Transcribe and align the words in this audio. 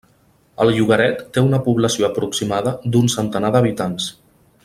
El 0.63 0.71
llogaret 0.77 1.19
té 1.35 1.43
una 1.49 1.59
població 1.67 2.09
aproximada 2.09 2.75
d'un 2.95 3.13
centenar 3.17 3.55
d'habitants. 3.59 4.09